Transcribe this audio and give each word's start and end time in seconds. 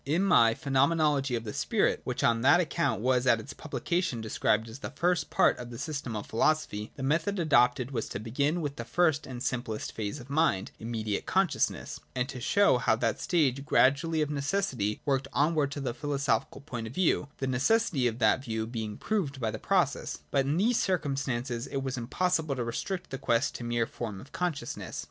In 0.03 0.23
my 0.23 0.55
Phenomenology 0.55 1.35
of 1.35 1.43
the 1.43 1.53
Spirit, 1.53 2.01
which 2.05 2.23
on 2.23 2.41
that 2.41 2.59
account 2.59 3.01
was 3.01 3.27
at 3.27 3.39
its 3.39 3.53
publication 3.53 4.19
described 4.19 4.67
as 4.67 4.79
the 4.79 4.89
first 4.89 5.29
part 5.29 5.55
of 5.59 5.69
the 5.69 5.77
System 5.77 6.15
of 6.15 6.25
Philosophy, 6.25 6.91
the 6.95 7.03
method 7.03 7.37
adopted 7.37 7.91
was 7.91 8.09
to 8.09 8.19
begin 8.19 8.61
with 8.61 8.77
the 8.77 8.83
first 8.83 9.27
and 9.27 9.43
simplest 9.43 9.91
phase 9.91 10.19
of 10.19 10.27
mind, 10.27 10.71
im 10.79 10.89
mediate 10.89 11.27
consciousness, 11.27 11.99
and 12.15 12.27
to 12.29 12.41
show 12.41 12.79
how 12.79 12.95
that 12.95 13.21
stage 13.21 13.63
gradually 13.63 14.23
of 14.23 14.31
necessity 14.31 14.99
worked 15.05 15.27
onward 15.33 15.69
to 15.69 15.79
the 15.79 15.93
philoso 15.93 16.43
phical 16.47 16.65
point 16.65 16.87
of 16.87 16.95
view, 16.95 17.27
the 17.37 17.45
necessity 17.45 18.07
of 18.07 18.17
that 18.17 18.43
view 18.43 18.65
being 18.65 18.97
proved 18.97 19.39
by 19.39 19.51
the 19.51 19.59
process. 19.59 20.21
But 20.31 20.47
in 20.47 20.57
these 20.57 20.79
circumstances 20.79 21.67
it 21.67 21.83
was 21.83 21.95
impossible 21.95 22.55
to 22.55 22.63
restrict 22.63 23.11
the 23.11 23.19
quest 23.19 23.53
to 23.53 23.59
the 23.61 23.69
mere 23.69 23.85
form 23.85 24.19
of 24.19 24.31
consciousness. 24.31 24.99